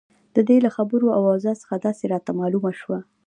د 0.35 0.37
دې 0.47 0.57
له 0.65 0.69
خبرو 0.75 1.07
او 1.17 1.21
اوضاع 1.31 1.55
څخه 1.61 1.75
داسې 1.85 2.03
راته 2.13 2.31
معلومه 2.39 2.71
شوه. 2.79 2.99